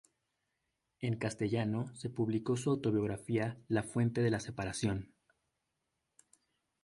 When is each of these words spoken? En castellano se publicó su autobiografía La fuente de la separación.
En 0.99 1.15
castellano 1.17 1.93
se 1.93 2.09
publicó 2.09 2.57
su 2.57 2.71
autobiografía 2.71 3.59
La 3.67 3.83
fuente 3.83 4.23
de 4.23 4.31
la 4.31 4.39
separación. 4.39 5.13